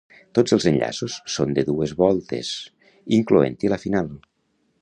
Tots 0.37 0.53
els 0.55 0.63
enllaços 0.71 1.17
són 1.33 1.53
de 1.59 1.65
dues 1.69 1.93
voltes, 2.01 2.51
incloent-hi 3.19 3.75
la 3.75 3.83
final. 3.85 4.15